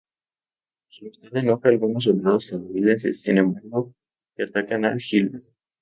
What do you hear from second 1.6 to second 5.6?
a algunos soldados estadounidenses, sin embargo, que atacan a Gilbert.